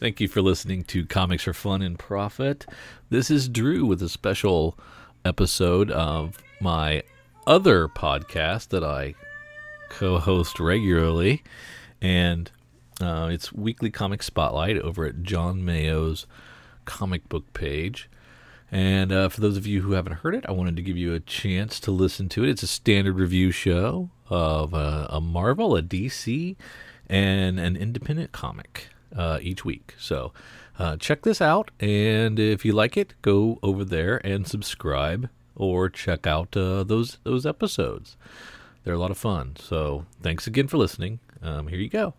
[0.00, 2.66] Thank you for listening to Comics for Fun and Profit.
[3.10, 4.76] This is Drew with a special
[5.24, 7.04] episode of my
[7.46, 9.14] other podcast that I
[9.88, 11.44] co host regularly.
[12.02, 12.50] And
[13.00, 16.26] uh, it's Weekly Comic Spotlight over at John Mayo's
[16.86, 18.10] comic book page.
[18.72, 21.14] And uh, for those of you who haven't heard it, I wanted to give you
[21.14, 22.50] a chance to listen to it.
[22.50, 26.56] It's a standard review show of uh, a Marvel, a DC,
[27.08, 29.94] and an independent comic uh, each week.
[29.98, 30.32] So
[30.78, 35.88] uh, check this out, and if you like it, go over there and subscribe, or
[35.88, 38.16] check out uh, those those episodes.
[38.84, 39.56] They're a lot of fun.
[39.58, 41.20] So thanks again for listening.
[41.42, 42.14] Um, here you go.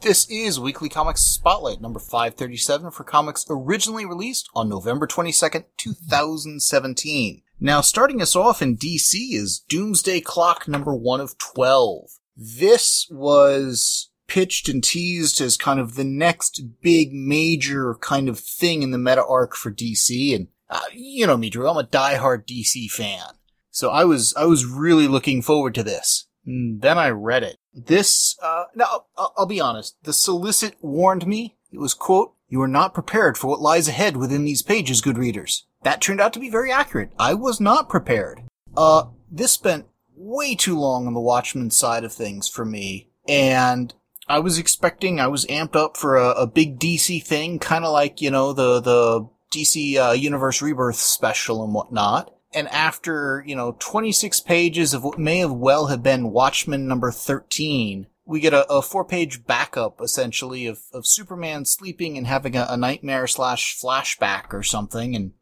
[0.00, 7.40] This is Weekly Comics Spotlight number 537 for comics originally released on November 22nd, 2017.
[7.58, 12.18] Now, starting us off in DC is Doomsday Clock number 1 of 12.
[12.36, 18.82] This was pitched and teased as kind of the next big major kind of thing
[18.82, 20.34] in the meta arc for DC.
[20.34, 23.34] And, uh, you know me, Drew, I'm a diehard DC fan.
[23.70, 26.26] So I was, I was really looking forward to this.
[26.46, 27.56] And then I read it.
[27.72, 29.96] This, uh, now, I'll, I'll be honest.
[30.02, 31.56] The solicit warned me.
[31.72, 35.18] It was, quote, you are not prepared for what lies ahead within these pages, good
[35.18, 35.66] readers.
[35.82, 37.10] That turned out to be very accurate.
[37.18, 38.42] I was not prepared.
[38.76, 43.10] Uh, this spent way too long on the Watchmen side of things for me.
[43.26, 43.92] And
[44.28, 47.92] I was expecting, I was amped up for a, a big DC thing, kind of
[47.92, 52.34] like, you know, the, the DC, uh, Universe Rebirth special and whatnot.
[52.54, 57.10] And after, you know, 26 pages of what may have well have been Watchmen number
[57.10, 62.56] 13, we get a, a four page backup essentially of, of Superman sleeping and having
[62.56, 65.14] a, a nightmare slash flashback or something.
[65.14, 65.32] And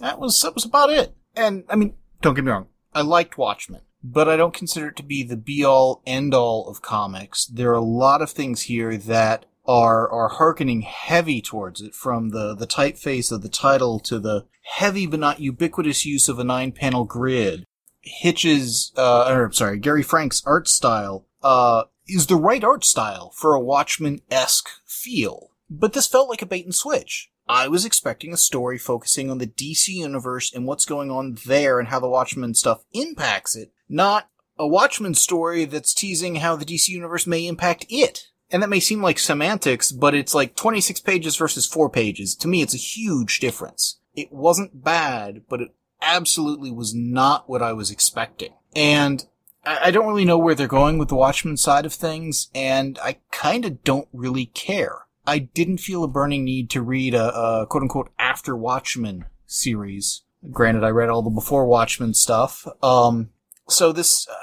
[0.00, 1.16] that was, that was about it.
[1.34, 2.68] And I mean, don't get me wrong.
[2.94, 6.68] I liked Watchmen but I don't consider it to be the be all end all
[6.68, 7.46] of comics.
[7.46, 12.30] There are a lot of things here that are are harkening heavy towards it, from
[12.30, 16.44] the the typeface of the title to the heavy but not ubiquitous use of a
[16.44, 17.64] nine panel grid.
[18.00, 23.54] Hitch's, uh, or sorry, Gary Frank's art style, uh, is the right art style for
[23.54, 25.50] a Watchmen esque feel.
[25.68, 27.30] But this felt like a bait and switch.
[27.48, 31.78] I was expecting a story focusing on the DC universe and what's going on there
[31.78, 34.28] and how the Watchmen stuff impacts it, not
[34.58, 38.28] a Watchmen story that's teasing how the DC universe may impact it.
[38.50, 42.34] And that may seem like semantics, but it's like 26 pages versus 4 pages.
[42.36, 44.00] To me, it's a huge difference.
[44.14, 48.54] It wasn't bad, but it absolutely was not what I was expecting.
[48.74, 49.24] And
[49.64, 53.18] I don't really know where they're going with the Watchmen side of things, and I
[53.32, 55.06] kinda don't really care.
[55.28, 60.22] I didn't feel a burning need to read a, a quote unquote after Watchmen series.
[60.50, 62.66] Granted, I read all the before Watchmen stuff.
[62.82, 63.28] Um,
[63.68, 64.34] so this, uh,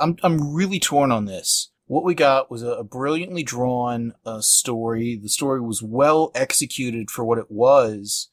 [0.00, 1.70] I'm, I'm really torn on this.
[1.86, 5.16] What we got was a, a brilliantly drawn uh, story.
[5.16, 8.30] The story was well executed for what it was,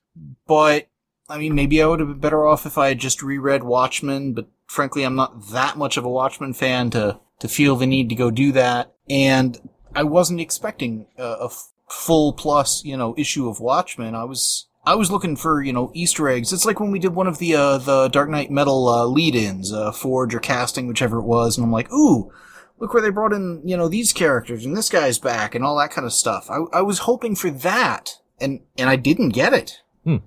[0.47, 0.87] but
[1.29, 4.33] I mean, maybe I would have been better off if I had just reread Watchmen,
[4.33, 8.09] but frankly, I'm not that much of a Watchmen fan to, to feel the need
[8.09, 8.95] to go do that.
[9.07, 11.49] And I wasn't expecting a, a
[11.89, 14.15] full plus, you know, issue of Watchmen.
[14.15, 16.51] I was, I was looking for, you know, Easter eggs.
[16.51, 19.71] It's like when we did one of the, uh, the Dark Knight Metal, uh, lead-ins,
[19.71, 22.31] uh, Forge or casting, whichever it was, and I'm like, ooh,
[22.79, 25.77] look where they brought in, you know, these characters, and this guy's back, and all
[25.77, 26.49] that kind of stuff.
[26.49, 29.81] I, I was hoping for that, and, and I didn't get it.
[30.03, 30.17] Hmm.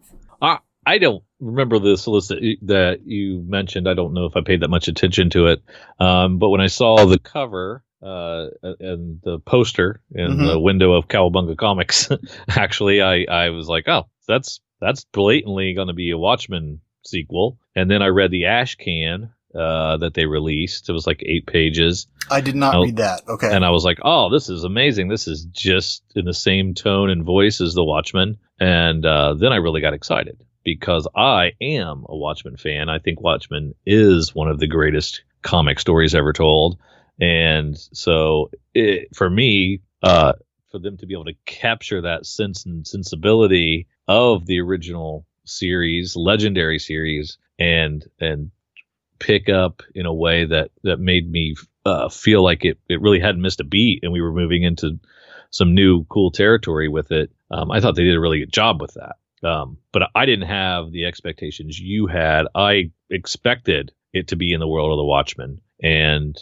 [0.41, 3.89] I, I don't remember the solicit that you mentioned.
[3.89, 5.63] I don't know if I paid that much attention to it.
[5.99, 10.47] Um, but when I saw the cover, uh, and the poster in mm-hmm.
[10.47, 12.09] the window of Cowabunga Comics,
[12.49, 17.59] actually, I, I was like, oh, that's that's blatantly going to be a Watchmen sequel.
[17.75, 20.89] And then I read the Ash Can uh, that they released.
[20.89, 22.07] It was like eight pages.
[22.31, 23.23] I did not read that.
[23.29, 23.55] Okay.
[23.55, 25.09] And I was like, oh, this is amazing.
[25.09, 28.39] This is just in the same tone and voice as the Watchmen.
[28.61, 32.89] And uh, then I really got excited because I am a Watchmen fan.
[32.89, 36.79] I think Watchmen is one of the greatest comic stories ever told.
[37.21, 40.35] And so it, for me, uh,
[40.71, 46.17] for them to be able to capture that sense and sensibility of the original series,
[46.17, 48.51] legendary series, and and
[49.19, 51.55] pick up in a way that that made me
[51.87, 54.99] uh, feel like it it really hadn't missed a beat, and we were moving into
[55.51, 57.31] some new cool territory with it.
[57.51, 59.17] Um, I thought they did a really good job with that.
[59.47, 62.47] Um, but I didn't have the expectations you had.
[62.55, 66.37] I expected it to be in the world of the Watchmen, and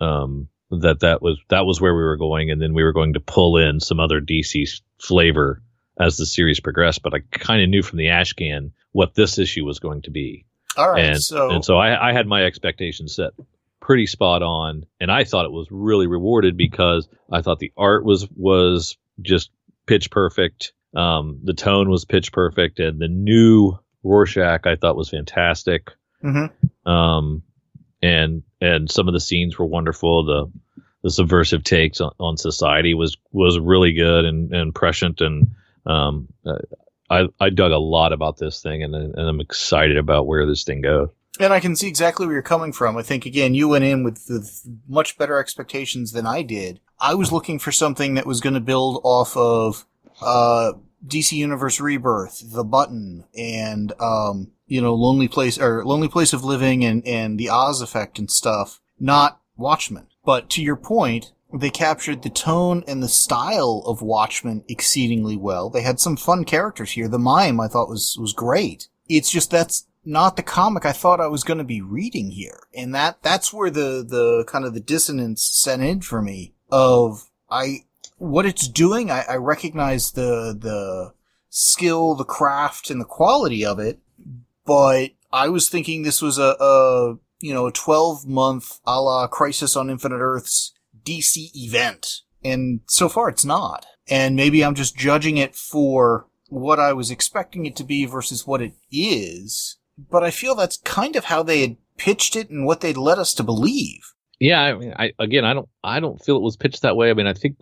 [0.00, 3.14] um, that that was that was where we were going, and then we were going
[3.14, 5.62] to pull in some other DC flavor
[5.98, 7.02] as the series progressed.
[7.02, 10.46] But I kind of knew from the Ashcan what this issue was going to be.
[10.76, 13.32] All right, and so and so I, I had my expectations set
[13.80, 18.04] pretty spot on, and I thought it was really rewarded because I thought the art
[18.04, 19.50] was was just
[19.86, 20.72] pitch perfect.
[20.94, 25.90] Um, the tone was pitch perfect, and the new Rorschach I thought was fantastic.
[26.22, 26.88] Mm-hmm.
[26.90, 27.42] Um,
[28.02, 30.24] and and some of the scenes were wonderful.
[30.24, 30.50] The
[31.02, 35.50] the subversive takes on, on society was was really good and, and prescient and
[35.86, 36.28] um,
[37.08, 40.64] I I dug a lot about this thing and and I'm excited about where this
[40.64, 41.08] thing goes.
[41.38, 42.96] And I can see exactly where you're coming from.
[42.96, 46.80] I think again, you went in with, with much better expectations than I did.
[46.98, 49.86] I was looking for something that was going to build off of
[50.20, 50.72] uh,
[51.06, 56.44] DC Universe Rebirth, The Button, and um, you know, Lonely Place or Lonely Place of
[56.44, 58.80] Living, and and the Oz Effect and stuff.
[58.98, 60.06] Not Watchmen.
[60.24, 65.70] But to your point, they captured the tone and the style of Watchmen exceedingly well.
[65.70, 67.08] They had some fun characters here.
[67.08, 68.88] The mime I thought was was great.
[69.08, 72.60] It's just that's not the comic I thought I was going to be reading here.
[72.74, 77.28] And that, that's where the, the kind of the dissonance set in for me of
[77.50, 77.84] I,
[78.18, 81.12] what it's doing, I, I recognize the, the
[81.50, 83.98] skill, the craft and the quality of it,
[84.70, 89.26] but I was thinking this was a, a you know, a 12 month a la
[89.26, 90.72] Crisis on Infinite Earths
[91.02, 92.20] DC event.
[92.44, 93.86] And so far it's not.
[94.08, 98.46] And maybe I'm just judging it for what I was expecting it to be versus
[98.46, 99.78] what it is
[100.08, 103.18] but I feel that's kind of how they had pitched it and what they'd led
[103.18, 104.00] us to believe.
[104.38, 107.10] Yeah, I mean, I again, I don't, I don't feel it was pitched that way.
[107.10, 107.56] I mean, I think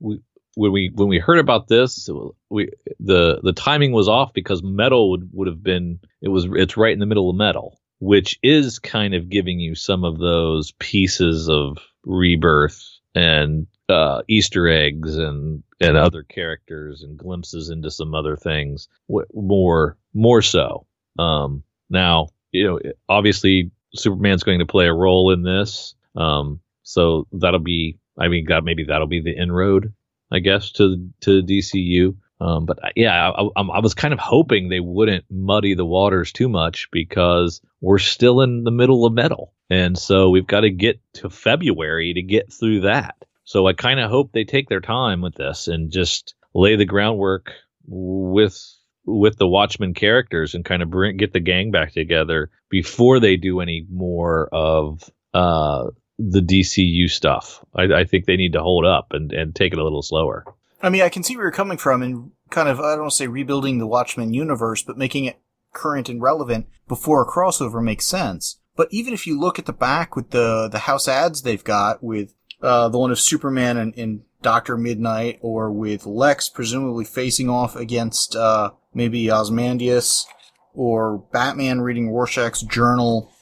[0.00, 0.20] we
[0.54, 2.08] when we when we heard about this,
[2.50, 2.70] we
[3.00, 6.92] the the timing was off because metal would would have been it was it's right
[6.92, 11.48] in the middle of metal, which is kind of giving you some of those pieces
[11.48, 12.82] of rebirth
[13.14, 18.88] and uh, Easter eggs and and other characters and glimpses into some other things
[19.32, 20.86] more more so.
[21.18, 25.94] Um, now, you know, obviously Superman's going to play a role in this.
[26.16, 29.92] Um, so that'll be, I mean, God, maybe that'll be the inroad,
[30.34, 32.16] I guess, to to DCU.
[32.40, 36.32] Um, but yeah, I, I, I, was kind of hoping they wouldn't muddy the waters
[36.32, 40.70] too much because we're still in the middle of metal, and so we've got to
[40.70, 43.14] get to February to get through that.
[43.44, 46.84] So I kind of hope they take their time with this and just lay the
[46.84, 47.52] groundwork
[47.86, 48.58] with
[49.06, 53.36] with the Watchmen characters and kind of bring get the gang back together before they
[53.36, 57.64] do any more of uh, the DCU stuff.
[57.74, 60.44] I, I, think they need to hold up and, and take it a little slower.
[60.80, 63.12] I mean, I can see where you're coming from and kind of I don't want
[63.12, 65.40] to say rebuilding the Watchmen universe, but making it
[65.72, 68.60] current and relevant before a crossover makes sense.
[68.76, 72.02] But even if you look at the back with the the house ads they've got
[72.02, 72.32] with
[72.62, 77.76] uh, the one of Superman and, and Doctor Midnight, or with Lex presumably facing off
[77.76, 80.26] against uh, maybe Ozymandias,
[80.74, 83.32] or Batman reading Rorschach's journal,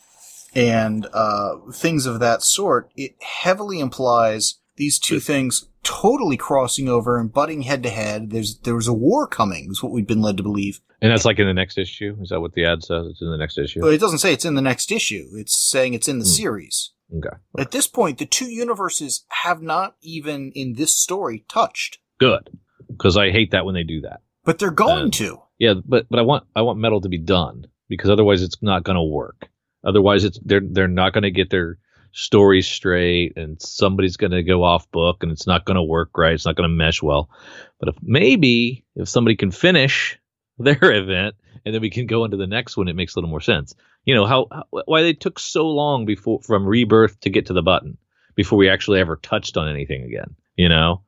[0.55, 7.19] and uh, things of that sort, it heavily implies these two things totally crossing over
[7.19, 8.31] and butting head to head.
[8.31, 10.81] There's there was a war coming, is what we've been led to believe.
[11.01, 12.17] And that's like in the next issue.
[12.21, 13.07] Is that what the ad says?
[13.11, 13.81] It's in the next issue.
[13.81, 15.31] Well, it doesn't say it's in the next issue.
[15.35, 16.31] It's saying it's in the hmm.
[16.31, 16.93] series.
[17.15, 17.37] Okay.
[17.59, 21.99] At this point, the two universes have not even in this story touched.
[22.19, 22.51] Good,
[22.89, 24.21] because I hate that when they do that.
[24.45, 25.43] But they're going to.
[25.59, 28.85] Yeah, but but I want I want metal to be done because otherwise it's not
[28.85, 29.49] going to work.
[29.85, 31.79] Otherwise, it's they're they're not going to get their
[32.13, 36.17] story straight, and somebody's going to go off book, and it's not going to work
[36.17, 36.35] right.
[36.35, 37.31] It's not going to mesh well.
[37.79, 40.19] But if maybe if somebody can finish
[40.59, 41.35] their event
[41.65, 43.75] and then we can go into the next one, it makes a little more sense.
[44.05, 47.53] You know how, how why they took so long before from rebirth to get to
[47.53, 47.99] the button
[48.35, 50.35] before we actually ever touched on anything again.
[50.57, 51.03] You know,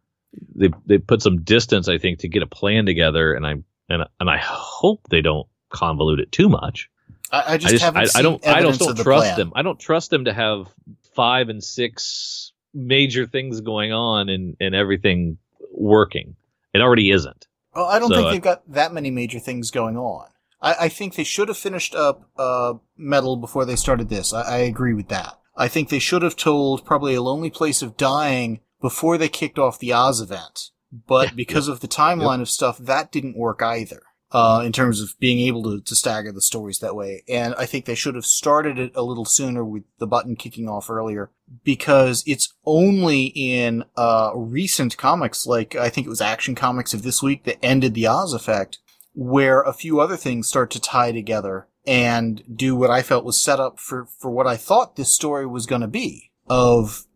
[0.54, 3.54] they they put some distance, I think, to get a plan together, and I
[3.88, 6.88] and and I hope they don't convolute it too much.
[7.30, 9.36] I, I just, I, just I, I, don't I don't, don't trust plan.
[9.36, 9.52] them.
[9.54, 10.68] I don't trust them to have
[11.14, 15.38] five and six major things going on and and everything
[15.72, 16.36] working.
[16.72, 17.46] It already isn't.
[17.74, 20.28] Well, I don't so, think they've got that many major things going on.
[20.60, 24.32] I, I think they should have finished up uh, Metal before they started this.
[24.32, 25.38] I, I agree with that.
[25.56, 29.58] I think they should have told probably a lonely place of dying before they kicked
[29.58, 30.70] off the Oz event.
[31.06, 34.02] But because of the timeline of stuff, that didn't work either.
[34.34, 37.22] Uh, in terms of being able to, to stagger the stories that way.
[37.28, 40.68] And I think they should have started it a little sooner with the button kicking
[40.68, 41.30] off earlier
[41.62, 47.04] because it's only in, uh, recent comics, like I think it was Action Comics of
[47.04, 48.78] this week that ended the Oz effect,
[49.12, 53.40] where a few other things start to tie together and do what I felt was
[53.40, 57.06] set up for, for what I thought this story was going to be of,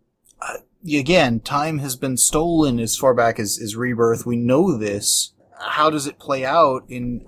[0.41, 0.59] uh,
[0.89, 4.25] again, time has been stolen as far back as, as Rebirth.
[4.25, 5.33] We know this.
[5.61, 7.27] How does it play out in,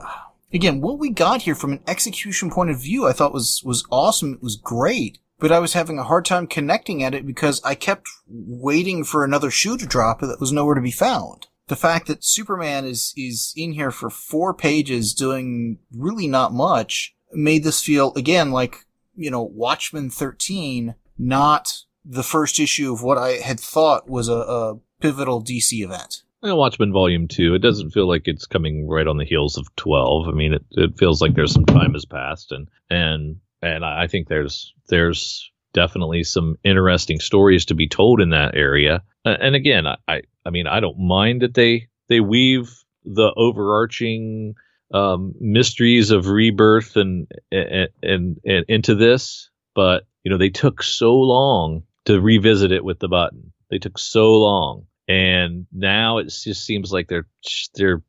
[0.52, 3.84] again, what we got here from an execution point of view, I thought was, was
[3.90, 4.34] awesome.
[4.34, 7.75] It was great, but I was having a hard time connecting at it because I
[7.75, 11.46] kept waiting for another shoe to drop that was nowhere to be found.
[11.70, 17.14] the fact that Superman is, is in here for four pages doing really not much
[17.32, 18.84] made this feel, again, like,
[19.14, 24.32] you know, Watchmen 13, not the first issue of what I had thought was a,
[24.32, 26.22] a pivotal DC event.
[26.42, 27.54] Watchmen Volume Two.
[27.54, 30.28] It doesn't feel like it's coming right on the heels of Twelve.
[30.28, 34.06] I mean, it, it feels like there's some time has passed, and and and I
[34.06, 39.02] think there's there's definitely some interesting stories to be told in that area.
[39.25, 42.73] And again, I I mean, I don't mind that they they weave
[43.04, 44.54] the overarching
[44.92, 50.82] um, mysteries of rebirth and, and and and into this, but you know, they took
[50.82, 53.52] so long to revisit it with the button.
[53.70, 57.26] They took so long and now it just seems like they're
[57.74, 58.00] they're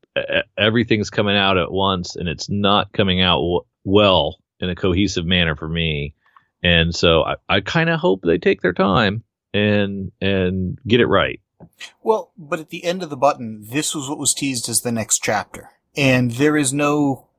[0.55, 5.25] everything's coming out at once and it's not coming out w- well in a cohesive
[5.25, 6.13] manner for me.
[6.61, 11.07] And so i, I kind of hope they take their time and and get it
[11.07, 11.41] right.
[12.03, 14.91] Well but at the end of the button this was what was teased as the
[14.91, 15.71] next chapter.
[15.97, 17.29] And there is no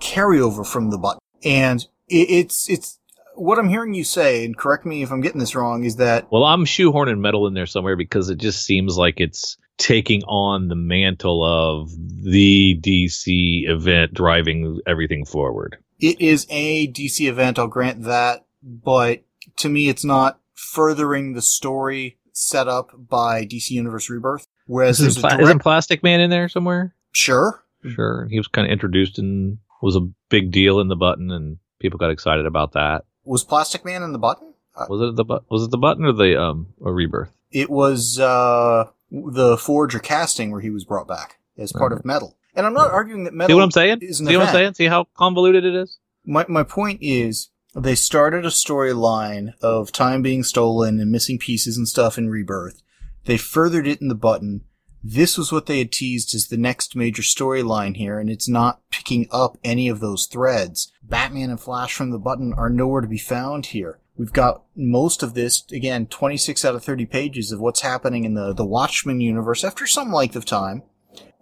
[0.00, 1.20] carryover from the button.
[1.44, 2.99] And it, it's it's
[3.40, 6.30] what I'm hearing you say, and correct me if I'm getting this wrong, is that
[6.30, 10.68] well, I'm shoehorning metal in there somewhere because it just seems like it's taking on
[10.68, 15.78] the mantle of the DC event driving everything forward.
[15.98, 19.22] It is a DC event, I'll grant that, but
[19.56, 24.46] to me, it's not furthering the story set up by DC Universe Rebirth.
[24.66, 26.94] Whereas isn't, pla- direct- isn't Plastic Man in there somewhere?
[27.12, 28.28] Sure, sure.
[28.30, 31.98] He was kind of introduced and was a big deal in the button, and people
[31.98, 34.54] got excited about that was Plastic Man in the button?
[34.74, 37.32] Uh, was it the bu- was it the button or the um a rebirth?
[37.52, 42.04] It was uh the Forge or casting where he was brought back as part of
[42.04, 42.36] Metal.
[42.54, 43.50] And I'm not arguing that Metal.
[43.50, 44.00] See what I'm saying?
[44.00, 44.38] See event.
[44.38, 44.74] what I'm saying?
[44.74, 45.98] See how convoluted it is?
[46.24, 51.76] My my point is they started a storyline of time being stolen and missing pieces
[51.76, 52.82] and stuff in Rebirth.
[53.26, 54.62] They furthered it in the button.
[55.02, 58.82] This was what they had teased as the next major storyline here, and it's not
[58.90, 60.92] picking up any of those threads.
[61.10, 63.98] Batman and Flash from the button are nowhere to be found here.
[64.16, 68.34] We've got most of this, again, 26 out of 30 pages of what's happening in
[68.34, 70.82] the, the Watchmen universe after some length of time,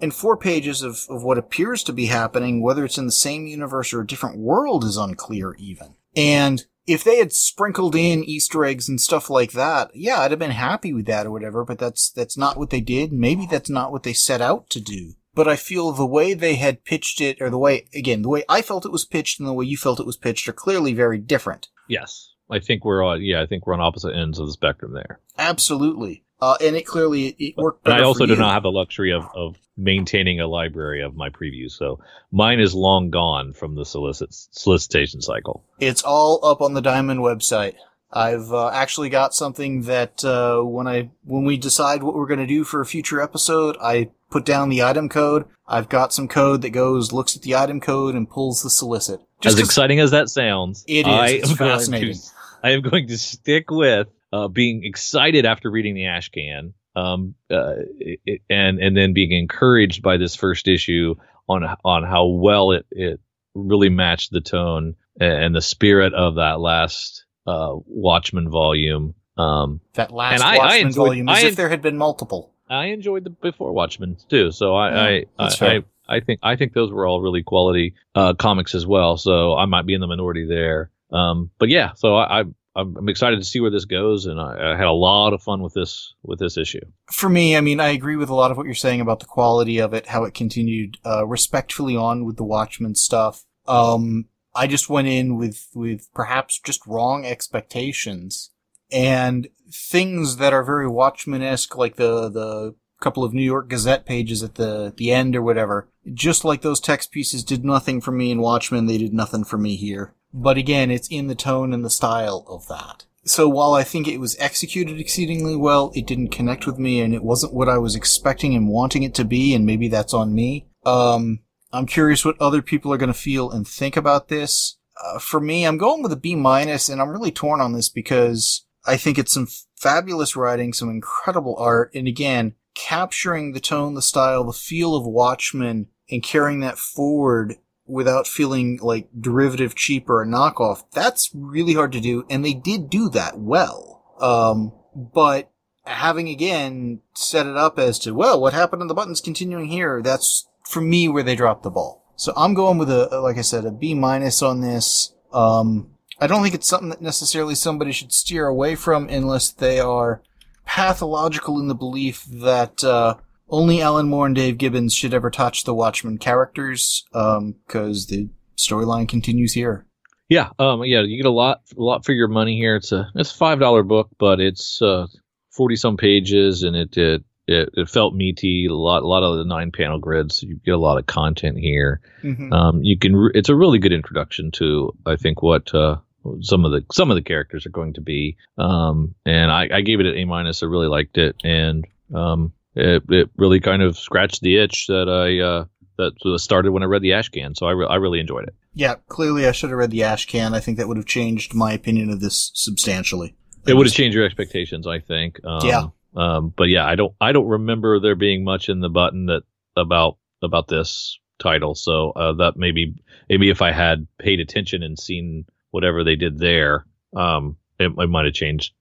[0.00, 3.46] and four pages of, of what appears to be happening, whether it's in the same
[3.46, 5.94] universe or a different world is unclear even.
[6.16, 10.40] And if they had sprinkled in Easter eggs and stuff like that, yeah, I'd have
[10.40, 13.12] been happy with that or whatever, but that's, that's not what they did.
[13.12, 16.56] Maybe that's not what they set out to do but I feel the way they
[16.56, 19.48] had pitched it, or the way, again, the way I felt it was pitched and
[19.48, 21.68] the way you felt it was pitched are clearly very different.
[21.86, 22.32] Yes.
[22.50, 25.20] I think we're on, yeah, I think we're on opposite ends of the spectrum there.
[25.38, 26.24] Absolutely.
[26.40, 27.86] Uh, and it clearly it worked.
[27.86, 31.30] And I also do not have the luxury of, of maintaining a library of my
[31.30, 32.00] previews, so
[32.32, 35.64] mine is long gone from the solicit solicitation cycle.
[35.78, 37.74] It's all up on the Diamond website.
[38.10, 42.40] I've uh, actually got something that uh, when I when we decide what we're going
[42.40, 45.44] to do for a future episode, I put down the item code.
[45.66, 49.20] I've got some code that goes looks at the item code and pulls the solicit.
[49.40, 51.06] Just as exciting as that sounds, it is.
[51.06, 52.14] I it's fascinating.
[52.14, 52.20] To,
[52.62, 57.74] I am going to stick with uh, being excited after reading the Ashcan, um, uh,
[57.98, 61.14] it, and and then being encouraged by this first issue
[61.48, 63.20] on on how well it it
[63.54, 69.14] really matched the tone and the spirit of that last uh, Watchmen volume.
[69.36, 72.54] Um, that last Watchmen I, I enjoyed, volume, as I, if there had been multiple.
[72.70, 76.56] I enjoyed the before Watchmen too, so I yeah, I, I, I, I think I
[76.56, 79.16] think those were all really quality uh, comics as well.
[79.16, 80.90] So I might be in the minority there.
[81.10, 82.44] Um, but yeah, so I, I
[82.76, 85.62] I'm excited to see where this goes, and I, I, had a lot of fun
[85.62, 86.84] with this with this issue.
[87.10, 89.26] For me, I mean, I agree with a lot of what you're saying about the
[89.26, 93.44] quality of it, how it continued uh, respectfully on with the Watchmen stuff.
[93.66, 98.50] Um, I just went in with with perhaps just wrong expectations
[98.90, 104.06] and things that are very Watchmen esque, like the the couple of New York Gazette
[104.06, 105.88] pages at the the end or whatever.
[106.12, 109.58] Just like those text pieces did nothing for me in Watchmen, they did nothing for
[109.58, 110.14] me here.
[110.32, 113.04] But again, it's in the tone and the style of that.
[113.24, 117.14] So while I think it was executed exceedingly well, it didn't connect with me and
[117.14, 120.34] it wasn't what I was expecting and wanting it to be, and maybe that's on
[120.34, 120.66] me.
[120.86, 121.40] Um,
[121.72, 124.78] I'm curious what other people are going to feel and think about this.
[125.02, 127.88] Uh, for me, I'm going with a B minus, and I'm really torn on this
[127.88, 133.94] because I think it's some fabulous writing, some incredible art, and again, capturing the tone,
[133.94, 140.08] the style, the feel of Watchmen and carrying that forward without feeling like derivative, cheap,
[140.08, 140.84] or a knockoff.
[140.92, 144.04] That's really hard to do, and they did do that well.
[144.20, 145.50] Um, but
[145.84, 150.02] having again set it up as to, well, what happened in the buttons continuing here,
[150.02, 152.04] that's for me where they dropped the ball.
[152.16, 155.14] So I'm going with a, like I said, a B minus on this.
[155.32, 155.90] Um,
[156.20, 160.22] I don't think it's something that necessarily somebody should steer away from unless they are
[160.64, 163.14] pathological in the belief that uh,
[163.48, 169.08] only Alan Moore and Dave Gibbons should ever touch the Watchmen characters, because the storyline
[169.08, 169.86] continues here.
[170.28, 172.76] Yeah, um, yeah, you get a lot, a lot for your money here.
[172.76, 175.06] It's a, it's a five dollar book, but it's uh,
[175.50, 178.66] forty some pages, and it, it it it felt meaty.
[178.66, 180.36] A lot, a lot of the nine panel grids.
[180.36, 182.02] So you get a lot of content here.
[182.22, 182.52] Mm-hmm.
[182.52, 185.96] Um, you can, re- it's a really good introduction to, I think, what uh,
[186.40, 188.36] some of the some of the characters are going to be.
[188.56, 190.62] Um, and I, I gave it an A minus.
[190.62, 195.08] I really liked it, and um, it it really kind of scratched the itch that
[195.08, 195.64] I uh
[195.98, 197.56] that started when I read the Ashcan.
[197.56, 198.54] So I re- I really enjoyed it.
[198.72, 200.54] Yeah, clearly I should have read the Ash Can.
[200.54, 203.34] I think that would have changed my opinion of this substantially.
[203.66, 205.44] It would have changed your expectations, I think.
[205.44, 205.86] Um, Yeah.
[206.14, 209.42] Um, but yeah, I don't I don't remember there being much in the button that
[209.76, 211.74] about about this title.
[211.74, 212.94] So uh, that maybe
[213.28, 218.10] maybe if I had paid attention and seen whatever they did there, um, it, it
[218.10, 218.72] might have changed,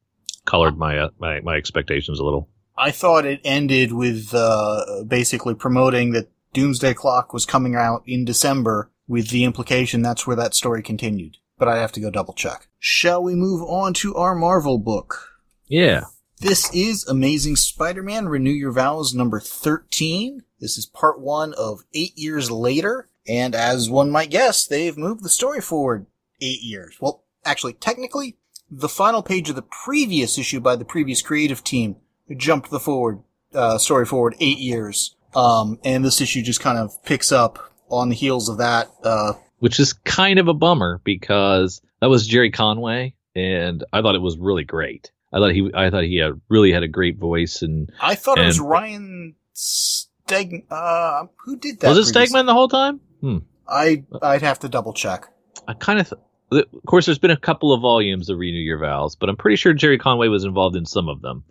[0.45, 2.49] colored my uh, my my expectations a little.
[2.77, 8.23] I thought it ended with uh, basically promoting that Doomsday Clock was coming out in
[8.23, 11.37] December, with the implication that's where that story continued.
[11.57, 12.67] But I have to go double check.
[12.77, 15.33] Shall we move on to our Marvel book?
[15.65, 16.05] Yeah.
[16.39, 20.43] This is Amazing Spider-Man Renew Your Vows number 13.
[20.59, 23.09] This is part one of eight years later.
[23.27, 26.05] And as one might guess, they've moved the story forward
[26.41, 26.97] eight years.
[26.99, 28.37] Well, actually, technically,
[28.69, 31.97] the final page of the previous issue by the previous creative team
[32.35, 33.19] jumped the forward,
[33.53, 35.15] uh, story forward eight years.
[35.35, 39.33] Um, and this issue just kind of picks up on the heels of that, uh,
[39.59, 44.21] which is kind of a bummer because that was Gerry Conway, and I thought it
[44.21, 45.11] was really great.
[45.31, 48.39] I thought he, I thought he had really had a great voice, and I thought
[48.39, 50.63] it was Ryan Stegman.
[50.71, 51.89] uh, who did that?
[51.89, 52.99] was it previous- Stegman the whole time?
[53.21, 53.37] Hmm.
[53.67, 55.27] I, I'd have to double check.
[55.67, 58.79] I kind of, th- of course, there's been a couple of volumes of Renew Your
[58.79, 61.43] Vows, but I'm pretty sure Gerry Conway was involved in some of them.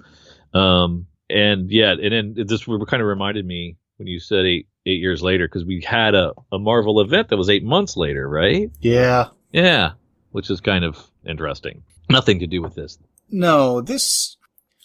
[0.55, 4.69] Um, and yeah, and then this were kind of reminded me when you said eight
[4.87, 8.29] eight years later because we had a, a Marvel event that was eight months later,
[8.29, 8.71] right?
[8.81, 9.29] Yeah.
[9.53, 9.93] Yeah,
[10.31, 11.83] which is kind of interesting.
[12.09, 12.99] Nothing to do with this.
[13.31, 14.37] No, this.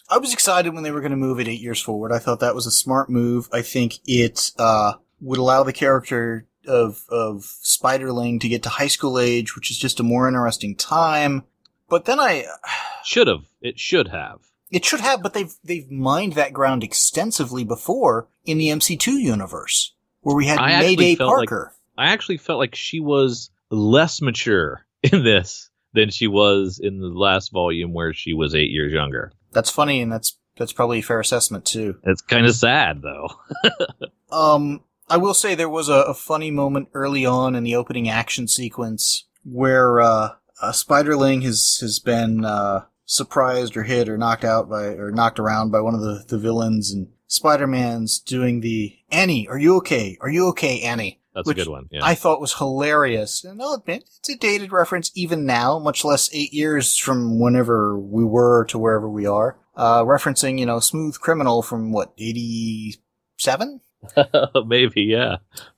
[0.09, 2.11] I was excited when they were going to move it eight years forward.
[2.11, 3.47] I thought that was a smart move.
[3.53, 8.87] I think it uh, would allow the character of of Spiderling to get to high
[8.87, 11.43] school age, which is just a more interesting time.
[11.89, 12.45] But then I,
[13.03, 13.43] Should have.
[13.61, 14.39] It should have.
[14.71, 19.93] it should have, but they've they've mined that ground extensively before in the MC2 universe,
[20.21, 21.73] where we had I Mayday felt like- Parker.
[21.97, 27.07] I actually felt like she was less mature in this than she was in the
[27.09, 29.33] last volume where she was eight years younger.
[29.51, 31.97] That's funny, and that's that's probably a fair assessment too.
[32.03, 33.29] It's kind of sad though.
[34.31, 34.79] Um,
[35.11, 38.47] I will say there was a, a funny moment early on in the opening action
[38.47, 44.69] sequence where uh, uh, Spiderling has has been uh, surprised or hit or knocked out
[44.69, 49.49] by or knocked around by one of the, the villains, and Spider-Man's doing the Annie,
[49.49, 50.17] are you okay?
[50.21, 51.19] Are you okay, Annie?
[51.35, 51.87] That's Which a good one.
[51.91, 52.01] Yeah.
[52.03, 53.43] I thought was hilarious.
[53.43, 57.97] And I'll admit, it's a dated reference even now, much less eight years from whenever
[57.97, 59.57] we were to wherever we are.
[59.75, 63.81] Uh, referencing, you know, Smooth Criminal from what, 87?
[64.65, 65.37] Maybe, yeah.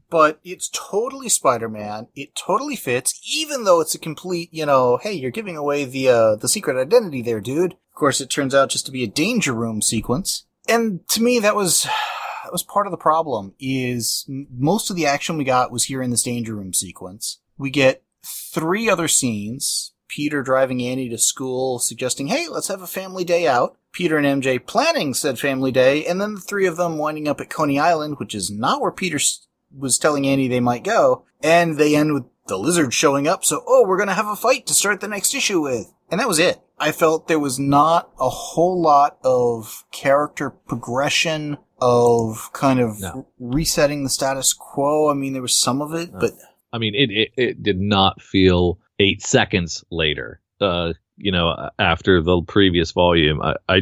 [0.09, 2.07] but it's totally Spider-Man.
[2.15, 6.09] It totally fits, even though it's a complete, you know, hey, you're giving away the
[6.09, 7.73] uh, the secret identity there, dude.
[7.73, 11.39] Of course, it turns out just to be a danger room sequence, and to me,
[11.39, 11.83] that was
[12.43, 13.55] that was part of the problem.
[13.59, 17.39] Is most of the action we got was here in this danger room sequence.
[17.57, 19.92] We get three other scenes.
[20.13, 23.75] Peter driving Annie to school, suggesting, hey, let's have a family day out.
[23.91, 27.41] Peter and MJ planning said family day, and then the three of them winding up
[27.41, 29.19] at Coney Island, which is not where Peter
[29.75, 31.25] was telling Annie they might go.
[31.41, 34.67] And they end with the lizard showing up, so, oh, we're gonna have a fight
[34.67, 35.91] to start the next issue with.
[36.11, 36.59] And that was it.
[36.77, 43.25] I felt there was not a whole lot of character progression, of kind of No.
[43.39, 45.09] resetting the status quo.
[45.09, 46.19] I mean, there was some of it, No.
[46.19, 46.31] but
[46.71, 50.39] I mean, it, it, it did not feel eight seconds later.
[50.61, 53.81] Uh, you know, after the previous volume, I, I,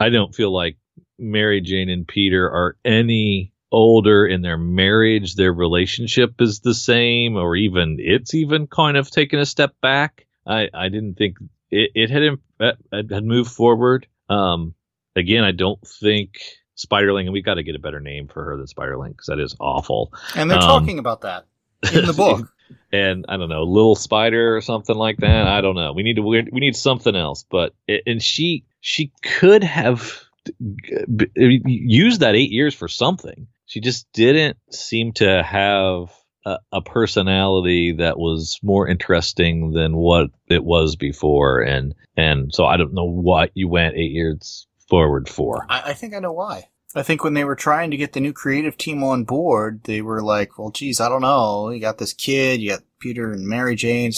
[0.00, 0.76] I don't feel like
[1.18, 5.34] Mary Jane and Peter are any older in their marriage.
[5.34, 10.26] Their relationship is the same, or even it's even kind of taken a step back.
[10.46, 11.36] I, I didn't think
[11.70, 14.06] it, it had uh, had moved forward.
[14.28, 14.74] Um,
[15.14, 16.38] again, I don't think
[16.76, 19.38] Spiderling, and we got to get a better name for her than Spiderling because that
[19.40, 20.12] is awful.
[20.34, 21.46] and they're Um, talking about that
[21.94, 22.51] in the book.
[22.92, 25.26] And I don't know, little spider or something like that.
[25.26, 25.48] Mm-hmm.
[25.48, 25.92] I don't know.
[25.92, 27.44] We need to we we need something else.
[27.48, 27.74] But
[28.06, 30.22] and she she could have
[30.58, 33.46] used that eight years for something.
[33.66, 36.12] She just didn't seem to have
[36.44, 41.60] a, a personality that was more interesting than what it was before.
[41.60, 45.66] And and so I don't know what you went eight years forward for.
[45.68, 46.68] I, I think I know why.
[46.94, 50.02] I think when they were trying to get the new creative team on board, they
[50.02, 51.70] were like, well, geez, I don't know.
[51.70, 54.12] You got this kid, you got Peter and Mary Jane.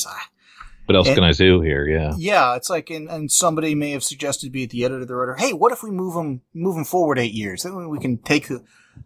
[0.86, 1.86] What else And- can I do here?
[1.86, 2.14] Yeah.
[2.16, 5.36] yeah, it's like, and, and somebody may have suggested be at the editor, the writer,
[5.36, 7.62] hey, what if we move them, move them forward eight years?
[7.62, 8.60] Then we can take a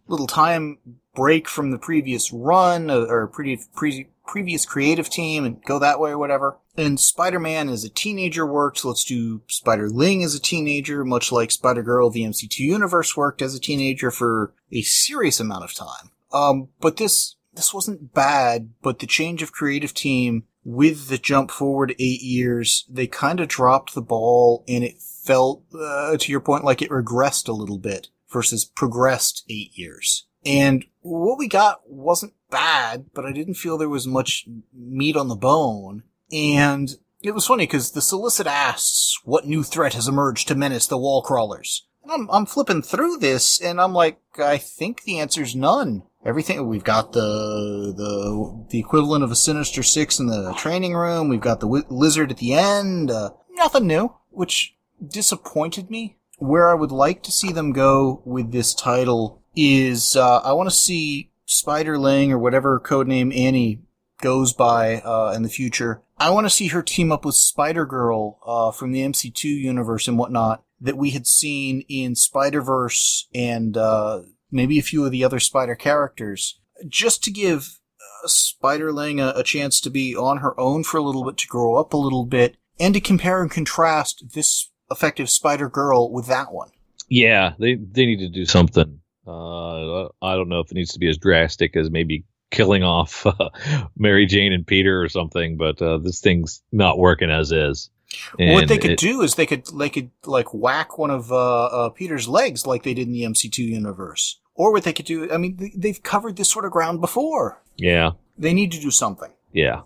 [0.07, 0.79] little time
[1.15, 5.99] break from the previous run uh, or pre- pre- previous creative team and go that
[5.99, 6.59] way or whatever.
[6.77, 8.85] And Spider-Man as a teenager worked.
[8.85, 13.59] Let's do Spider-Ling as a teenager, much like Spider-Girl, the MC2 universe worked as a
[13.59, 16.11] teenager for a serious amount of time.
[16.31, 21.49] Um, but this, this wasn't bad, but the change of creative team with the jump
[21.49, 26.41] forward eight years, they kind of dropped the ball and it felt, uh, to your
[26.41, 30.27] point, like it regressed a little bit versus progressed eight years.
[30.45, 35.27] And what we got wasn't bad, but I didn't feel there was much meat on
[35.27, 36.03] the bone.
[36.31, 36.89] And
[37.21, 40.97] it was funny because the solicit asks what new threat has emerged to menace the
[40.97, 41.85] wall crawlers.
[42.03, 46.03] And I'm, I'm flipping through this and I'm like, I think the answer's none.
[46.25, 51.29] Everything, we've got the, the, the equivalent of a Sinister Six in the training room.
[51.29, 53.09] We've got the wi- lizard at the end.
[53.09, 54.75] Uh, nothing new, which
[55.05, 56.17] disappointed me.
[56.37, 60.69] Where I would like to see them go with this title is, uh, I want
[60.69, 63.81] to see Spider-Ling or whatever codename Annie
[64.21, 66.01] goes by, uh, in the future.
[66.17, 70.17] I want to see her team up with Spider-Girl, uh, from the MC2 universe and
[70.17, 75.39] whatnot that we had seen in Spider-Verse and, uh, maybe a few of the other
[75.39, 80.83] Spider characters, just to give uh, Spider-Ling a, a chance to be on her own
[80.83, 84.33] for a little bit, to grow up a little bit, and to compare and contrast
[84.33, 86.69] this effective Spider-Girl with that one.
[87.07, 88.98] Yeah, they they need to do something.
[89.29, 93.25] Uh, I don't know if it needs to be as drastic as maybe killing off
[93.27, 93.49] uh,
[93.97, 97.89] Mary Jane and Peter or something, but uh, this thing's not working as is.
[98.37, 101.65] what they could it- do is they could they could like whack one of uh,
[101.65, 105.31] uh, Peter's legs like they did in the MC2 universe, or what they could do.
[105.31, 107.61] I mean, they, they've covered this sort of ground before.
[107.77, 109.29] Yeah, They need to do something.
[109.53, 109.81] yeah,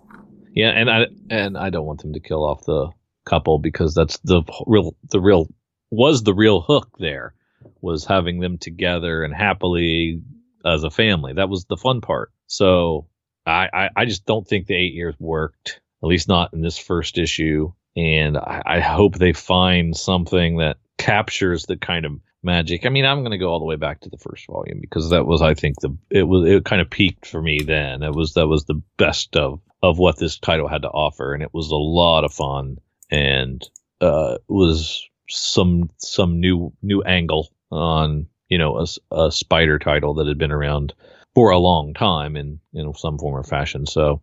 [0.55, 2.89] yeah, and I and I don't want them to kill off the
[3.25, 5.47] couple because that's the real the real
[5.91, 7.35] was the real hook there
[7.81, 10.21] was having them together and happily
[10.65, 11.33] as a family.
[11.33, 12.31] That was the fun part.
[12.47, 13.07] So
[13.45, 15.81] I I, I just don't think the eight years worked.
[16.01, 17.71] At least not in this first issue.
[17.95, 22.85] And I, I hope they find something that captures the kind of magic.
[22.85, 25.11] I mean, I'm going to go all the way back to the first volume because
[25.11, 28.03] that was, I think, the it was it kind of peaked for me then.
[28.03, 31.43] It was that was the best of of what this title had to offer, and
[31.43, 32.77] it was a lot of fun
[33.09, 33.63] and
[34.01, 40.27] uh, was some some new new angle on you know a, a spider title that
[40.27, 40.93] had been around
[41.35, 43.85] for a long time in in some form or fashion.
[43.85, 44.21] So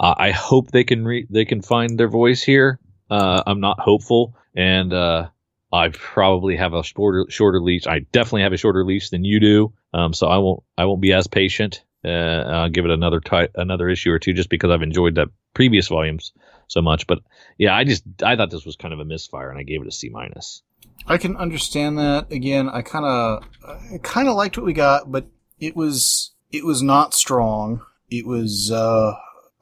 [0.00, 2.78] uh, I hope they can re- they can find their voice here.
[3.10, 5.28] Uh, I'm not hopeful, and uh,
[5.72, 7.86] I probably have a shorter shorter leash.
[7.86, 9.72] I definitely have a shorter leash than you do.
[9.92, 11.82] Um, so I won't I won't be as patient.
[12.04, 15.28] Uh, I'll give it another ti- another issue or two just because I've enjoyed that
[15.54, 16.32] previous volumes
[16.68, 17.06] so much.
[17.06, 17.20] But
[17.58, 19.88] yeah, I just I thought this was kind of a misfire, and I gave it
[19.88, 20.62] a C minus.
[21.06, 22.30] I can understand that.
[22.32, 25.26] Again, I kind of, I kind of liked what we got, but
[25.58, 27.82] it was, it was not strong.
[28.10, 29.12] It was, uh,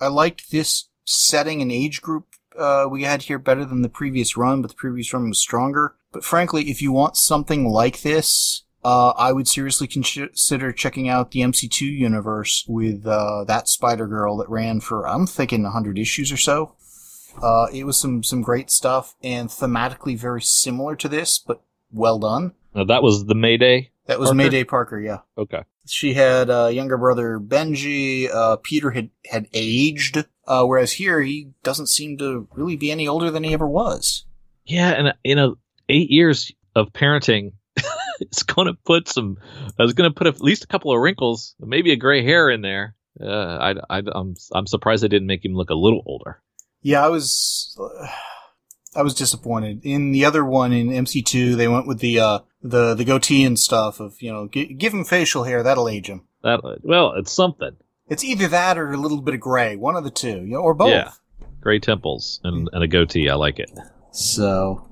[0.01, 2.27] I liked this setting and age group,
[2.59, 5.95] uh, we had here better than the previous run, but the previous run was stronger.
[6.13, 11.31] But frankly, if you want something like this, uh, I would seriously consider checking out
[11.31, 16.31] the MC2 universe with, uh, that Spider Girl that ran for, I'm thinking 100 issues
[16.31, 16.77] or so.
[17.43, 22.19] Uh, it was some, some great stuff and thematically very similar to this, but well
[22.19, 22.53] done.
[22.75, 23.91] Now that was the Mayday.
[24.07, 24.37] That was Parker?
[24.37, 25.19] Mayday Parker, yeah.
[25.39, 25.63] Okay.
[25.87, 28.29] She had a younger brother Benji.
[28.33, 33.07] Uh, Peter had had aged, uh, whereas here he doesn't seem to really be any
[33.07, 34.25] older than he ever was.
[34.65, 35.57] Yeah, and you know,
[35.89, 37.53] eight years of parenting
[38.21, 39.37] is going to put some.
[39.79, 42.49] I was going to put at least a couple of wrinkles, maybe a gray hair
[42.49, 42.95] in there.
[43.21, 43.27] Uh,
[43.89, 46.43] I, I, I'm, I'm surprised they didn't make him look a little older.
[46.85, 48.07] Yeah, I was, uh,
[48.95, 49.81] I was disappointed.
[49.85, 53.59] In the other one, in MC2, they went with the uh, the the goatee and
[53.59, 56.27] stuff of you know g- give him facial hair that'll age him.
[56.43, 57.77] That well, it's something.
[58.09, 60.61] It's either that or a little bit of gray, one of the two, you know,
[60.61, 60.91] or both.
[60.91, 61.13] Yeah.
[61.63, 63.31] Gray temples and, and a goatee.
[63.31, 63.71] I like it.
[64.13, 64.87] So,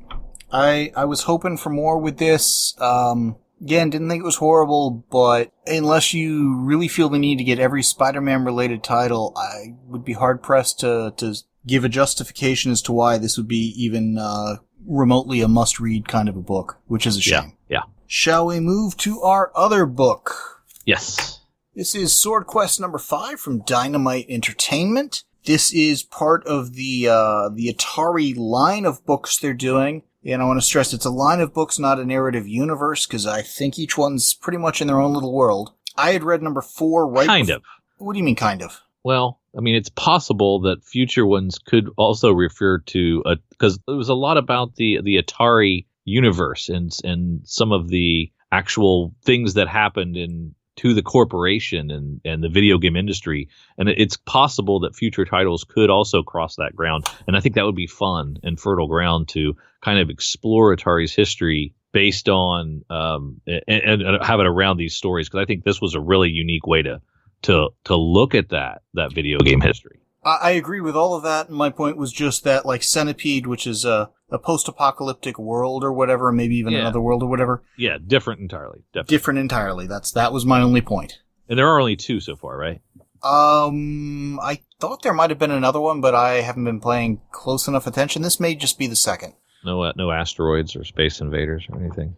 [0.50, 2.74] I I was hoping for more with this.
[2.80, 7.44] Um, again, didn't think it was horrible, but unless you really feel the need to
[7.44, 11.34] get every Spider-Man related title, I would be hard pressed to to
[11.66, 16.28] give a justification as to why this would be even uh, remotely a must-read kind
[16.28, 17.40] of a book, which is a Yeah.
[17.42, 17.52] shame.
[17.68, 17.82] Yeah.
[18.06, 20.64] Shall we move to our other book?
[20.84, 21.40] Yes.
[21.74, 25.24] This is Sword Quest number five from Dynamite Entertainment.
[25.44, 30.02] This is part of the uh, the Atari line of books they're doing.
[30.24, 33.26] And I want to stress it's a line of books, not a narrative universe, because
[33.26, 35.72] I think each one's pretty much in their own little world.
[35.96, 37.26] I had read number four right.
[37.26, 37.62] Kind bef- of.
[37.98, 38.80] What do you mean, kind of?
[39.02, 44.08] Well, I mean, it's possible that future ones could also refer to because there was
[44.08, 49.68] a lot about the the Atari universe and and some of the actual things that
[49.68, 53.48] happened in to the corporation and and the video game industry.
[53.76, 57.06] And it's possible that future titles could also cross that ground.
[57.26, 61.14] And i think that would be fun and fertile ground to kind of explore atari's
[61.14, 65.80] history based on um and, and have it around these stories because i think this
[65.80, 67.02] was a really unique way to
[67.42, 71.24] to to look at that that video game history I, I agree with all of
[71.24, 71.48] that.
[71.48, 75.92] And my point was just that, like Centipede, which is a, a post-apocalyptic world or
[75.92, 76.80] whatever, maybe even Yeah.
[76.82, 79.86] another world or whatever, yeah different entirely definitely different entirely.
[79.88, 81.18] That's that was my only point.
[81.48, 82.80] and there are only two so far right
[83.24, 87.66] Um, I thought there might have been another one, but I haven't been paying close
[87.68, 88.22] enough attention.
[88.22, 89.34] This may just be the second.
[89.64, 92.14] no uh, no asteroids or space invaders or anything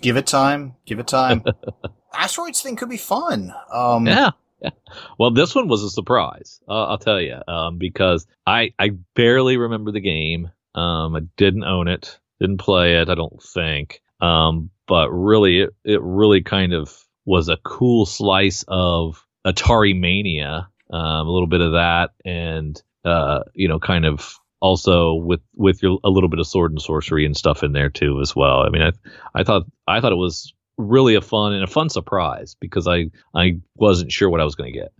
[0.00, 0.74] Give it time.
[0.86, 1.42] Give it time.
[2.14, 3.52] Asteroids thing could be fun.
[3.72, 4.30] Um, Yeah.
[5.18, 6.60] Well, this one was a surprise.
[6.68, 10.50] Uh, I'll tell you, um, because I I barely remember the game.
[10.74, 13.08] Um, I didn't own it, didn't play it.
[13.08, 14.02] I don't think.
[14.20, 20.68] Um, but really, it it really kind of was a cool slice of Atari mania.
[20.90, 25.82] Um, a little bit of that, and uh, you know, kind of also with with
[25.82, 28.60] your a little bit of sword and sorcery and stuff in there too as well.
[28.60, 28.92] I mean, I
[29.34, 33.10] I thought I thought it was really a fun and a fun surprise because I
[33.34, 34.92] I wasn't sure what I was going to get.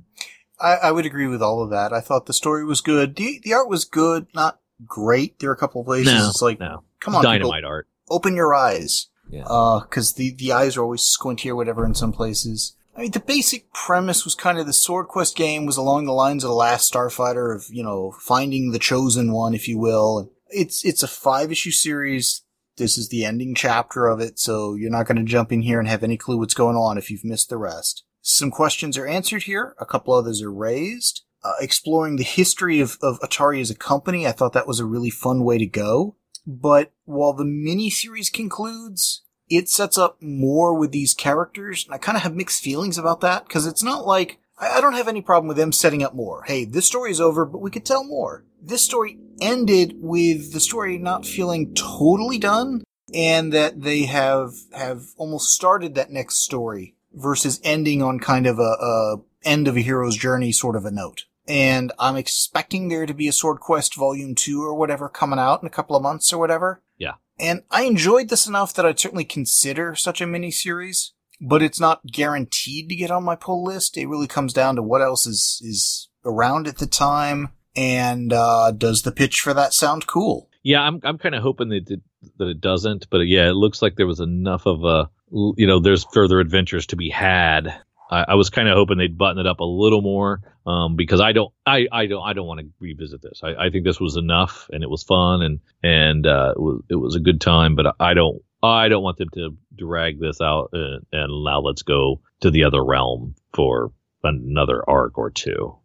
[0.60, 1.92] I, I would agree with all of that.
[1.92, 3.16] I thought the story was good.
[3.16, 5.38] The, the art was good, not great.
[5.38, 7.88] There are a couple of places No, it's like, no, come on, people, dynamite art.
[8.08, 9.08] open your eyes.
[9.28, 9.44] Yeah.
[9.46, 9.80] Uh,
[10.16, 12.76] the, the eyes are always squinty or whatever in some places.
[12.96, 16.12] I mean, the basic premise was kind of the Sword Quest game was along the
[16.12, 20.30] lines of the last Starfighter of, you know, finding the chosen one, if you will.
[20.50, 22.43] It's, it's a five issue series.
[22.76, 25.78] This is the ending chapter of it, so you're not going to jump in here
[25.78, 28.04] and have any clue what's going on if you've missed the rest.
[28.20, 29.76] Some questions are answered here.
[29.78, 31.22] A couple others are raised.
[31.44, 34.86] Uh, exploring the history of, of Atari as a company, I thought that was a
[34.86, 36.16] really fun way to go.
[36.46, 42.16] But while the miniseries concludes, it sets up more with these characters, and I kind
[42.16, 45.22] of have mixed feelings about that, because it's not like, I, I don't have any
[45.22, 46.42] problem with them setting up more.
[46.44, 48.44] Hey, this story is over, but we could tell more.
[48.60, 55.02] This story ended with the story not feeling totally done, and that they have, have
[55.16, 59.80] almost started that next story versus ending on kind of a, a end of a
[59.80, 61.24] hero's journey sort of a note.
[61.46, 65.62] And I'm expecting there to be a Sword Quest Volume 2 or whatever coming out
[65.62, 66.82] in a couple of months or whatever.
[66.96, 67.14] Yeah.
[67.38, 71.10] And I enjoyed this enough that I'd certainly consider such a miniseries,
[71.40, 73.96] but it's not guaranteed to get on my pull list.
[73.96, 78.70] It really comes down to what else is, is around at the time and, uh,
[78.70, 80.48] does the pitch for that sound cool?
[80.64, 82.00] Yeah, I'm I'm kind of hoping that it,
[82.38, 85.78] that it doesn't, but yeah, it looks like there was enough of a you know
[85.78, 87.68] there's further adventures to be had.
[88.10, 91.20] I, I was kind of hoping they'd button it up a little more um, because
[91.20, 93.42] I don't I, I don't I don't want to revisit this.
[93.44, 96.82] I, I think this was enough and it was fun and and uh, it was
[96.88, 100.40] it was a good time, but I don't I don't want them to drag this
[100.40, 105.76] out and, and now let's go to the other realm for another arc or two.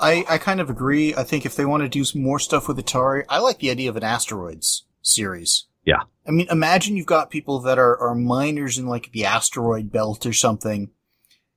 [0.00, 1.14] I, I kind of agree.
[1.14, 3.70] I think if they want to do some more stuff with Atari, I like the
[3.70, 5.66] idea of an asteroids series.
[5.84, 6.02] Yeah.
[6.26, 10.26] I mean, imagine you've got people that are, are miners in like the asteroid belt
[10.26, 10.90] or something,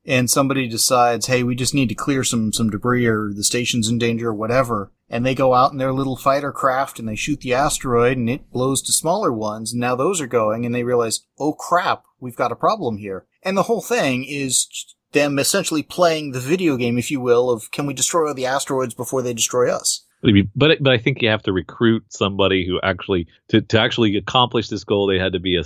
[0.06, 3.90] and somebody decides, hey, we just need to clear some, some debris or the station's
[3.90, 4.92] in danger or whatever.
[5.10, 8.30] And they go out in their little fighter craft and they shoot the asteroid and
[8.30, 9.72] it blows to smaller ones.
[9.72, 13.26] And now those are going and they realize, oh crap, we've got a problem here.
[13.44, 14.68] And the whole thing is
[15.14, 18.94] them essentially playing the video game, if you will, of can we destroy the asteroids
[18.94, 20.04] before they destroy us?
[20.56, 24.68] But but I think you have to recruit somebody who actually to, to actually accomplish
[24.68, 25.08] this goal.
[25.08, 25.64] They had to be a,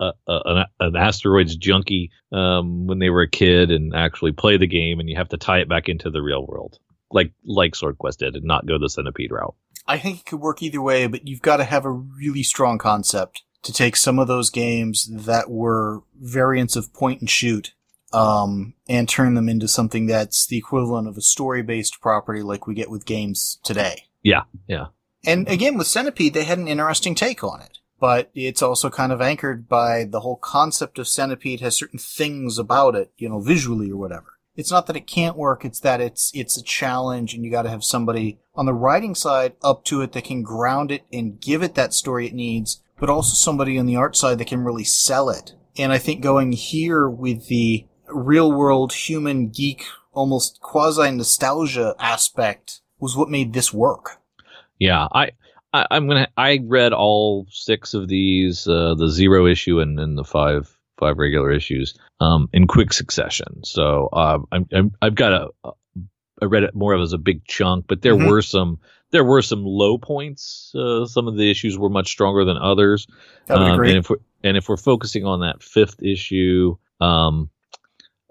[0.00, 4.56] a- a- an, an asteroids junkie um, when they were a kid and actually play
[4.56, 4.98] the game.
[4.98, 6.78] And you have to tie it back into the real world,
[7.12, 9.54] like like Sword Quest did, and not go the centipede route.
[9.86, 12.78] I think it could work either way, but you've got to have a really strong
[12.78, 17.74] concept to take some of those games that were variants of point and shoot
[18.12, 22.74] um, and turn them into something that's the equivalent of a story-based property like we
[22.74, 24.04] get with games today.
[24.22, 24.86] Yeah, yeah.
[25.24, 27.78] And again, with Centipede, they had an interesting take on it.
[28.00, 32.58] But it's also kind of anchored by the whole concept of Centipede has certain things
[32.58, 34.31] about it, you know, visually or whatever.
[34.54, 37.70] It's not that it can't work, it's that it's, it's a challenge and you gotta
[37.70, 41.62] have somebody on the writing side up to it that can ground it and give
[41.62, 44.84] it that story it needs, but also somebody on the art side that can really
[44.84, 45.54] sell it.
[45.78, 52.80] And I think going here with the real world human geek, almost quasi nostalgia aspect
[52.98, 54.20] was what made this work.
[54.78, 55.30] Yeah, I
[55.72, 56.28] I, I'm gonna.
[56.36, 60.71] I read all six of these, uh, the zero issue and, and the five
[61.02, 63.64] five regular issues, um, in quick succession.
[63.64, 65.48] So uh, I'm, I'm I've got a.
[66.40, 68.28] I read it more of as a big chunk, but there Mhm.
[68.28, 68.78] were some
[69.10, 70.72] there were some low points.
[70.74, 73.06] Uh, some of the issues were much stronger than others.
[73.48, 73.80] Um.
[73.80, 77.50] And if we're and if we're focusing on that fifth issue, um,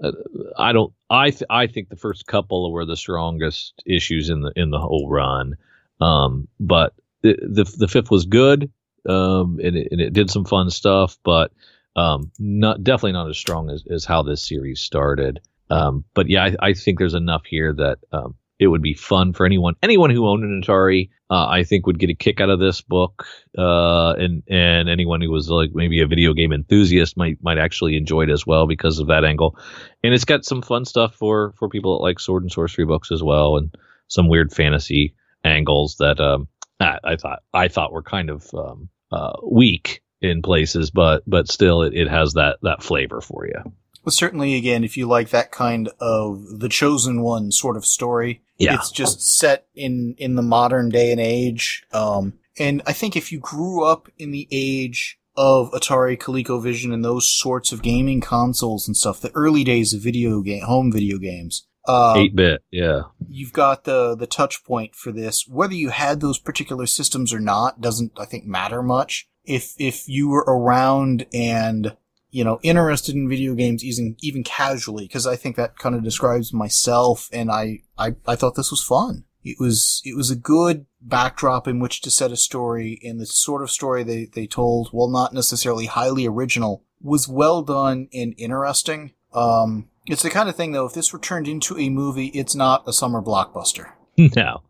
[0.04, 0.12] uh,
[0.58, 0.94] I don't.
[1.10, 4.80] I th- I think the first couple were the strongest issues in the in the
[4.80, 5.56] whole run.
[6.00, 8.72] Um, but the, the the fifth was good.
[9.08, 11.52] Um, and it, and it did some fun stuff, but
[11.96, 15.42] um, not definitely not as strong as, as how this series started.
[15.70, 19.34] Um, but yeah, I, I think there's enough here that um, it would be fun
[19.34, 21.10] for anyone anyone who owned an Atari.
[21.30, 23.26] Uh, I think would get a kick out of this book,
[23.58, 27.98] uh, and and anyone who was like maybe a video game enthusiast might might actually
[27.98, 29.58] enjoy it as well because of that angle.
[30.04, 33.12] And it's got some fun stuff for for people that like sword and sorcery books
[33.12, 33.74] as well, and
[34.08, 36.48] some weird fantasy angles that um,
[36.80, 41.48] I, I thought I thought were kind of um, uh, weak in places, but but
[41.50, 43.74] still it, it has that that flavor for you.
[44.04, 48.42] Well, certainly, again, if you like that kind of the chosen one sort of story,
[48.58, 48.74] Yeah.
[48.76, 51.84] it's just set in in the modern day and age.
[51.94, 57.06] Um, and I think if you grew up in the age of Atari, ColecoVision, and
[57.06, 61.18] those sorts of gaming consoles and stuff, the early days of video game, home video
[61.18, 65.48] games, uh, Eight bit, yeah, you've got the the touch point for this.
[65.48, 69.28] Whether you had those particular systems or not doesn't, I think, matter much.
[69.52, 71.96] If if you were around and
[72.30, 76.04] you know interested in video games, even even casually, because I think that kind of
[76.04, 77.30] describes myself.
[77.34, 79.26] And I, I I thought this was fun.
[79.44, 83.26] It was it was a good backdrop in which to set a story, and the
[83.26, 88.34] sort of story they they told, while not necessarily highly original, was well done and
[88.38, 89.14] interesting.
[89.34, 90.86] Um, it's the kind of thing though.
[90.86, 93.92] If this were turned into a movie, it's not a summer blockbuster.
[94.18, 94.62] no,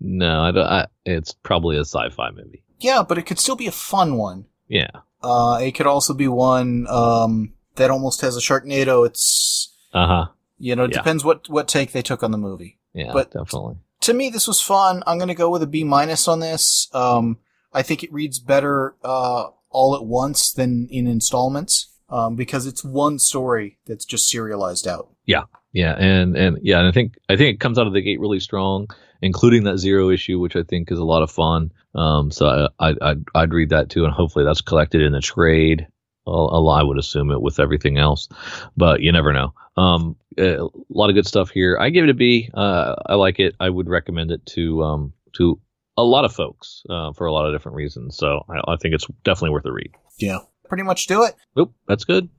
[0.00, 0.66] no, I don't.
[0.66, 2.62] I, it's probably a sci-fi movie.
[2.80, 4.46] Yeah, but it could still be a fun one.
[4.68, 4.90] Yeah,
[5.22, 9.04] Uh, it could also be one um, that almost has a Sharknado.
[9.06, 10.26] It's uh huh,
[10.58, 10.98] you know, it Yeah.
[10.98, 12.78] depends what what take they took on the movie.
[12.94, 13.76] yeah, But- definitely.
[14.02, 15.02] To me, this was fun.
[15.06, 16.88] I'm gonna go with a B minus on this.
[16.94, 17.36] Um,
[17.74, 22.82] I think it reads better uh, all at once than in installments um, because it's
[22.82, 25.08] one story that's just serialized out.
[25.26, 28.00] Yeah, yeah, and and yeah, and I think I think it comes out of the
[28.00, 28.88] gate really strong,
[29.22, 31.72] including that zero issue, which I think is a lot of fun.
[31.94, 35.20] Um, so I, I I'd, I'd read that too, and hopefully that's collected in the
[35.20, 35.86] trade.
[36.26, 38.28] Well, I would assume it with everything else,
[38.76, 39.52] but you never know.
[39.76, 41.76] Um, a lot of good stuff here.
[41.80, 42.50] I give it a B.
[42.54, 43.56] Uh, I like it.
[43.58, 45.60] I would recommend it to um to
[45.96, 48.16] a lot of folks uh, for a lot of different reasons.
[48.16, 49.90] So I, I think it's definitely worth a read.
[50.18, 51.34] Yeah, pretty much do it.
[51.58, 52.30] Oop, that's good.